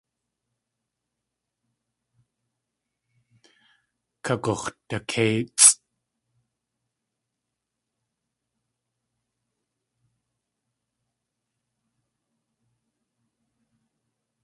[4.23, 5.71] Kagux̲dakéitsʼ.